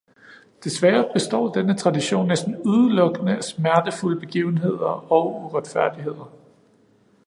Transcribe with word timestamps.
Desværre 0.63 1.09
består 1.13 1.51
denne 1.53 1.77
tradition 1.77 2.27
næsten 2.27 2.57
udelukkende 2.65 3.35
af 3.37 3.43
smertefulde 3.43 4.19
begivenheder 4.19 5.11
og 5.11 5.41
uretfærdigheder. 5.45 6.33